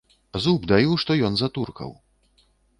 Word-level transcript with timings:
Зуб 0.45 0.63
даю, 0.71 0.95
што 1.05 1.19
ён 1.29 1.37
за 1.43 1.47
туркаў! 1.59 1.95